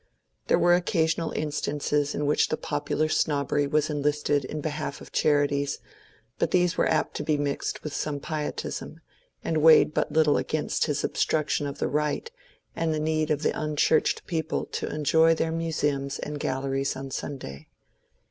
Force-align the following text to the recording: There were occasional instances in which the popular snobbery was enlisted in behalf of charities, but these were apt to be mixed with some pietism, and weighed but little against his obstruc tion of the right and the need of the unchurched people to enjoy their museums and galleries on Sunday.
There 0.47 0.57
were 0.57 0.73
occasional 0.73 1.31
instances 1.33 2.15
in 2.15 2.25
which 2.25 2.47
the 2.49 2.57
popular 2.57 3.07
snobbery 3.07 3.67
was 3.67 3.87
enlisted 3.87 4.43
in 4.45 4.59
behalf 4.59 4.99
of 4.99 5.11
charities, 5.11 5.77
but 6.39 6.49
these 6.49 6.75
were 6.75 6.89
apt 6.89 7.13
to 7.17 7.23
be 7.23 7.37
mixed 7.37 7.83
with 7.83 7.93
some 7.93 8.19
pietism, 8.19 8.99
and 9.43 9.57
weighed 9.57 9.93
but 9.93 10.11
little 10.11 10.37
against 10.37 10.85
his 10.87 11.03
obstruc 11.03 11.49
tion 11.49 11.67
of 11.67 11.77
the 11.77 11.87
right 11.87 12.31
and 12.75 12.91
the 12.95 12.99
need 12.99 13.29
of 13.29 13.43
the 13.43 13.51
unchurched 13.51 14.25
people 14.25 14.65
to 14.71 14.87
enjoy 14.89 15.35
their 15.35 15.51
museums 15.51 16.17
and 16.17 16.39
galleries 16.39 16.95
on 16.95 17.11
Sunday. 17.11 17.67